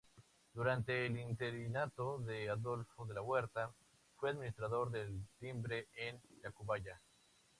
Durante 0.55 1.05
el 1.05 1.19
interinato 1.19 2.17
de 2.17 2.49
Adolfo 2.49 3.05
de 3.05 3.13
la 3.13 3.21
Huerta, 3.21 3.71
fue 4.17 4.31
administrador 4.31 4.89
del 4.89 5.27
Timbre 5.37 5.89
en 5.93 6.19
Tacubaya. 6.41 6.99